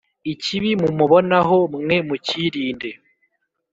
ikibi 0.33 0.71
mumubonaho 0.81 1.57
mwe 1.81 1.97
mukirinde 2.07 2.89